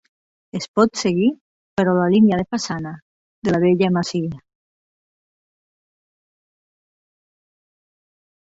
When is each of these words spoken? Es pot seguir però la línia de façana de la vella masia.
Es 0.59 0.67
pot 0.77 0.95
seguir 1.01 1.27
però 1.81 1.93
la 1.97 2.07
línia 2.13 2.39
de 2.41 2.45
façana 2.55 2.93
de 3.47 3.53
la 3.55 3.61
vella 3.65 3.91
masia. 3.99 4.41